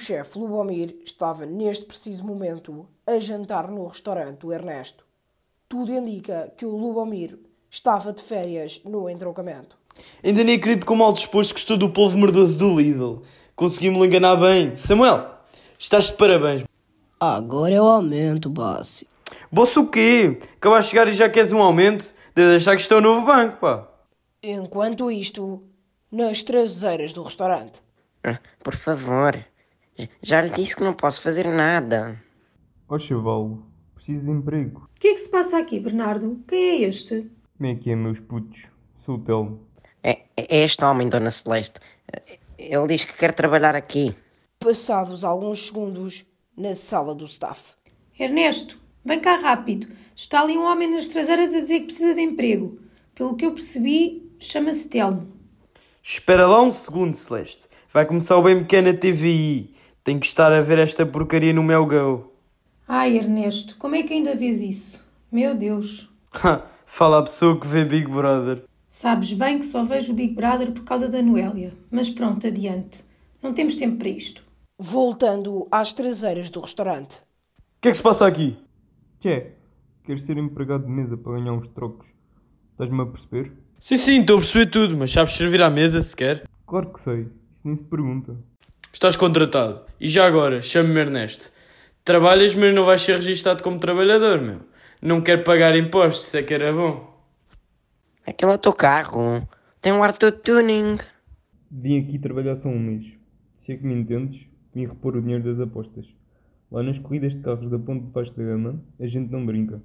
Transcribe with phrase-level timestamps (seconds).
[0.00, 5.04] chefe Lubomir estava neste preciso momento a jantar no restaurante do Ernesto.
[5.68, 7.38] Tudo indica que o Lubomir
[7.70, 9.76] estava de férias no entroncamento.
[10.24, 13.22] Ainda nem acredito com o mal disposto que estou do povo merdoso do Lidl.
[13.54, 14.74] Conseguimos-lo enganar bem.
[14.76, 15.28] Samuel,
[15.78, 16.64] estás de parabéns.
[17.20, 19.04] Agora é o aumento, boss.
[19.52, 20.38] Boss o quê?
[20.56, 22.14] Acabaste de chegar e já queres um aumento?
[22.34, 23.86] Deve achar que isto é um novo banco, pá.
[24.42, 25.62] Enquanto isto,
[26.10, 27.82] nas traseiras do restaurante.
[28.24, 29.44] Ah, Por favor.
[30.22, 32.22] Já lhe disse que não posso fazer nada.
[32.88, 33.64] Ó chavalo,
[33.94, 34.88] preciso de emprego.
[34.96, 36.42] O que é que se passa aqui, Bernardo?
[36.46, 37.30] Quem é este?
[37.56, 38.66] Como é que é, meus putos?
[39.04, 39.60] Sou o Telmo.
[40.02, 41.80] É, é este homem, Dona Celeste.
[42.58, 44.14] Ele diz que quer trabalhar aqui.
[44.58, 46.24] Passados alguns segundos,
[46.56, 47.74] na sala do staff.
[48.18, 49.88] Ernesto, vem cá rápido.
[50.14, 52.78] Está ali um homem nas traseiras a dizer que precisa de emprego.
[53.14, 55.32] Pelo que eu percebi, chama-se Telmo.
[56.02, 57.68] Espera lá um segundo, Celeste.
[57.92, 59.74] Vai começar o bem pequeno TVI.
[60.02, 62.32] Tenho que estar a ver esta porcaria no meu go.
[62.88, 65.06] Ai, Ernesto, como é que ainda vês isso?
[65.30, 66.10] Meu Deus.
[66.32, 68.64] Ha, Fala a pessoa que vê Big Brother.
[68.88, 71.72] Sabes bem que só vejo o Big Brother por causa da Noélia.
[71.88, 73.04] Mas pronto, adiante.
[73.40, 74.42] Não temos tempo para isto.
[74.76, 77.18] Voltando às traseiras do restaurante.
[77.18, 78.58] O que é que se passa aqui?
[79.20, 79.54] Que é?
[80.04, 82.08] Queres ser empregado de mesa para ganhar uns trocos?
[82.72, 83.52] Estás-me a perceber?
[83.78, 86.48] Sim, sim, estou a perceber tudo, mas sabes servir à mesa sequer?
[86.66, 87.28] Claro que sei.
[87.54, 88.36] Isso nem se pergunta.
[89.00, 89.80] Estás contratado.
[89.98, 91.50] E já agora, chame-me Ernesto.
[92.04, 94.60] Trabalhas, mas não vais ser registado como trabalhador, meu.
[95.00, 97.18] Não quero pagar impostos, isso é que era bom.
[98.26, 99.48] Aquele é o teu carro.
[99.80, 100.98] Tem um ar todo tuning.
[101.70, 103.06] Vim aqui trabalhar só um mês.
[103.56, 106.04] Se é que me entendes, vim repor o dinheiro das apostas.
[106.70, 109.80] Lá nas corridas de carros da ponte de baixo da gama, a gente não brinca.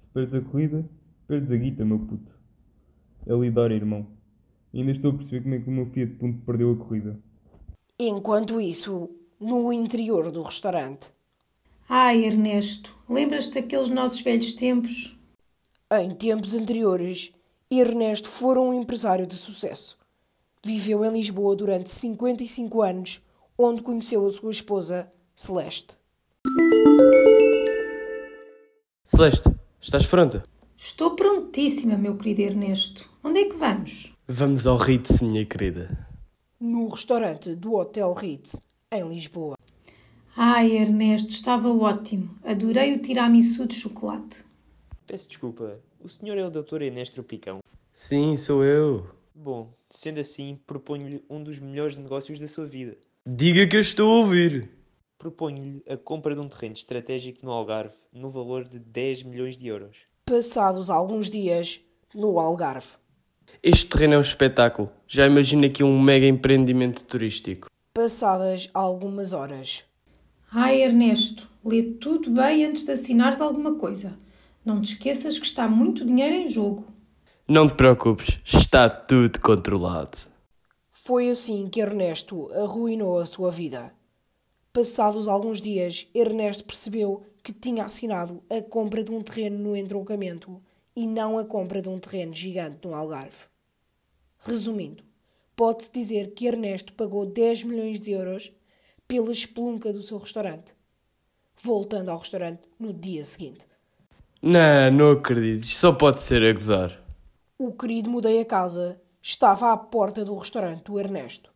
[0.00, 0.84] Se perdes a corrida,
[1.28, 2.32] perdes a guita, meu puto.
[3.24, 4.04] É lidar, irmão.
[4.74, 7.16] E ainda estou a perceber como é que o meu Fiat Punto perdeu a corrida.
[8.04, 11.12] Enquanto isso, no interior do restaurante.
[11.88, 15.16] Ai, Ernesto, lembras-te daqueles nossos velhos tempos?
[15.88, 17.32] Em tempos anteriores,
[17.70, 19.96] Ernesto fora um empresário de sucesso.
[20.64, 23.20] Viveu em Lisboa durante 55 anos,
[23.56, 25.94] onde conheceu a sua esposa, Celeste.
[29.04, 29.48] Celeste,
[29.80, 30.42] estás pronta?
[30.76, 33.08] Estou prontíssima, meu querido Ernesto.
[33.22, 34.12] Onde é que vamos?
[34.26, 36.10] Vamos ao Ritz, minha querida.
[36.64, 38.62] No restaurante do Hotel Ritz,
[38.92, 39.58] em Lisboa.
[40.36, 42.38] Ai, Ernesto, estava ótimo.
[42.44, 44.44] Adorei o tiramisu de chocolate.
[45.04, 46.82] Peço desculpa, o senhor é o Dr.
[46.82, 47.58] Ernesto Tropicão?
[47.92, 49.10] Sim, sou eu.
[49.34, 52.96] Bom, sendo assim, proponho-lhe um dos melhores negócios da sua vida.
[53.26, 54.70] Diga que eu estou a ouvir.
[55.18, 59.66] Proponho-lhe a compra de um terreno estratégico no Algarve, no valor de 10 milhões de
[59.66, 60.06] euros.
[60.26, 61.80] Passados alguns dias,
[62.14, 63.01] no Algarve.
[63.64, 64.90] Este terreno é um espetáculo.
[65.06, 67.70] Já imagino aqui um mega empreendimento turístico.
[67.94, 69.84] Passadas algumas horas.
[70.50, 74.18] Ai, Ernesto, lê tudo bem antes de assinares alguma coisa.
[74.64, 76.84] Não te esqueças que está muito dinheiro em jogo.
[77.46, 80.18] Não te preocupes, está tudo controlado.
[80.90, 83.94] Foi assim que Ernesto arruinou a sua vida.
[84.72, 90.60] Passados alguns dias, Ernesto percebeu que tinha assinado a compra de um terreno no entroncamento
[90.96, 93.51] e não a compra de um terreno gigante no Algarve.
[94.44, 95.04] Resumindo,
[95.54, 98.52] pode-se dizer que Ernesto pagou 10 milhões de euros
[99.06, 100.74] pela espelunca do seu restaurante,
[101.62, 103.66] voltando ao restaurante no dia seguinte.
[104.42, 105.62] Não, não acredito.
[105.62, 107.00] Isto só pode ser a gozar.
[107.56, 111.52] O querido Mudei a Casa estava à porta do restaurante do Ernesto.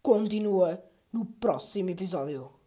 [0.00, 0.80] Continua
[1.12, 2.59] no próximo episódio.